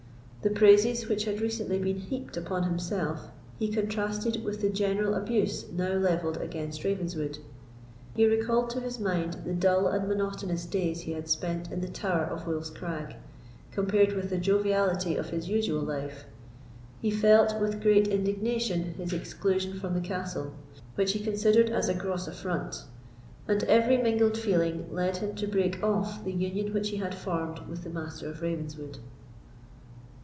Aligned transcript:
The 0.43 0.49
praises 0.49 1.07
which 1.07 1.25
had 1.25 1.39
recently 1.39 1.77
been 1.77 1.99
heaped 1.99 2.35
upon 2.35 2.63
himself 2.63 3.27
he 3.59 3.67
contrasted 3.67 4.43
with 4.43 4.59
the 4.59 4.71
general 4.71 5.13
abuse 5.13 5.67
now 5.71 5.93
levelled 5.93 6.37
against 6.37 6.83
Ravenswood; 6.83 7.37
he 8.15 8.25
recalled 8.25 8.71
to 8.71 8.79
his 8.79 8.99
mind 8.99 9.35
the 9.45 9.53
dull 9.53 9.85
and 9.85 10.07
monotonous 10.07 10.65
days 10.65 11.01
he 11.01 11.11
had 11.11 11.29
spent 11.29 11.69
in 11.71 11.81
the 11.81 11.87
Tower 11.87 12.23
of 12.23 12.47
Wolf's 12.47 12.71
Crag, 12.71 13.17
compared 13.71 14.13
with 14.13 14.31
the 14.31 14.39
joviality 14.39 15.15
of 15.15 15.29
his 15.29 15.47
usual 15.47 15.81
life; 15.83 16.25
he 17.03 17.11
felt 17.11 17.61
with 17.61 17.79
great 17.79 18.07
indignation 18.07 18.95
his 18.95 19.13
exclusion 19.13 19.79
from 19.79 19.93
the 19.93 20.01
castle, 20.01 20.53
which 20.95 21.11
he 21.13 21.19
considered 21.19 21.69
as 21.69 21.87
a 21.87 21.93
gross 21.93 22.27
affront, 22.27 22.85
and 23.47 23.63
every 23.65 23.97
mingled 23.99 24.35
feeling 24.39 24.91
led 24.91 25.17
him 25.17 25.35
to 25.35 25.45
break 25.45 25.83
off 25.83 26.25
the 26.25 26.33
union 26.33 26.73
which 26.73 26.89
he 26.89 26.97
had 26.97 27.13
formed 27.13 27.59
with 27.69 27.83
the 27.83 27.91
Master 27.91 28.27
of 28.27 28.41
Ravenswood. 28.41 28.97